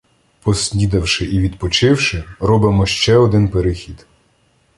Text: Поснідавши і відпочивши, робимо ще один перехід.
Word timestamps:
Поснідавши 0.43 1.25
і 1.25 1.39
відпочивши, 1.39 2.23
робимо 2.39 2.85
ще 2.85 3.17
один 3.17 3.49
перехід. 3.49 4.05